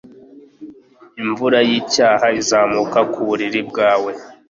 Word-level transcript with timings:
imvura 1.21 1.57
yicyaha 1.69 2.27
izamuka 2.39 2.99
ku 3.11 3.19
buriri 3.27 3.61
bwawe 3.69 4.11